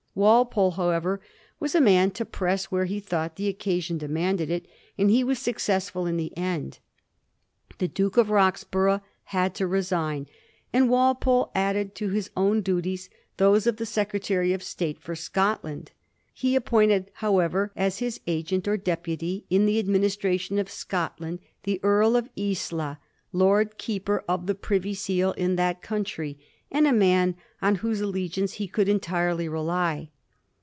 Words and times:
Walpole, 0.13 0.71
however, 0.71 1.21
was 1.57 1.73
a 1.73 1.79
man 1.79 2.11
to 2.11 2.25
press 2.25 2.65
where 2.65 2.83
he 2.83 2.99
thought 2.99 3.37
the 3.37 3.47
occasion 3.47 3.97
demanded 3.97 4.49
it, 4.49 4.65
and 4.97 5.09
he 5.09 5.23
was 5.23 5.39
successful 5.39 6.05
in 6.05 6.17
the 6.17 6.35
end. 6.37 6.79
The 7.77 7.87
Duke 7.87 8.17
of 8.17 8.29
Roxburgh 8.29 8.99
had 9.31 9.55
to 9.55 9.67
resign, 9.67 10.27
and 10.73 10.89
Walpole 10.89 11.49
added 11.55 11.95
to 11.95 12.09
his 12.09 12.29
own 12.35 12.59
duties 12.61 13.09
those 13.37 13.65
of 13.65 13.77
the 13.77 13.85
Secretary 13.85 14.51
of 14.51 14.61
State 14.61 14.99
for 14.99 15.15
Scotland. 15.15 15.91
He 16.33 16.57
appointed, 16.57 17.09
however, 17.15 17.71
as 17.77 17.99
his 17.99 18.19
agent 18.27 18.67
or 18.67 18.75
deputy 18.75 19.45
in 19.49 19.65
the 19.65 19.79
administration 19.79 20.59
of 20.59 20.69
Scotland 20.69 21.39
the 21.63 21.79
Earl 21.83 22.17
of 22.17 22.27
Isla, 22.37 22.99
Lord 23.31 23.77
Keeper 23.77 24.25
of 24.27 24.45
the 24.47 24.55
Privy 24.55 24.93
Seal 24.93 25.31
in 25.31 25.55
that 25.55 25.81
country, 25.81 26.37
and 26.73 26.87
a 26.87 26.93
man 26.93 27.35
on 27.61 27.75
whose 27.75 27.99
allegiance 27.99 28.53
he 28.53 28.65
could 28.67 28.87
entirely 28.87 29.47
rely. 29.49 30.09